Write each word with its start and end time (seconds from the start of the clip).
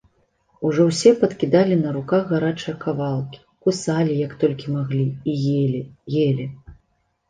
Ужо 0.69 0.81
ўсе 0.87 1.11
падкідалі 1.19 1.77
на 1.83 1.89
руках 1.99 2.23
гарачыя 2.33 2.75
кавалкі, 2.87 3.45
кусалі 3.65 4.19
як 4.25 4.31
толькі 4.41 4.77
маглі 4.81 5.07
і 5.09 5.31
елі, 5.61 5.81
елі. 6.29 6.53